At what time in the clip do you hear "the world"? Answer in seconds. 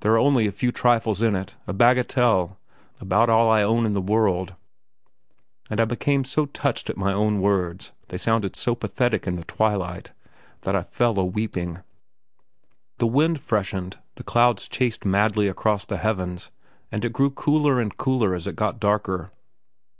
3.92-4.54